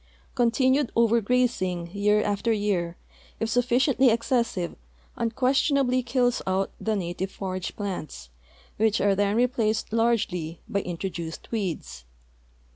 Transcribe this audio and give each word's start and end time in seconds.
Continued 0.33 0.91
over 0.95 1.21
grazing 1.21 1.91
year 1.95 2.23
after 2.23 2.51
year, 2.51 2.97
if 3.39 3.49
sufliciently 3.49 4.11
excessive, 4.11 4.75
unquestion 5.15 5.77
ably 5.77 6.01
kills 6.01 6.41
out 6.47 6.71
the 6.81 6.95
native 6.95 7.29
forage 7.29 7.75
plants, 7.75 8.29
Avhich 8.79 8.99
are 8.99 9.13
then 9.13 9.35
replaced 9.35 9.93
largely 9.93 10.59
by 10.67 10.79
introduced 10.81 11.51
weeds. 11.51 12.05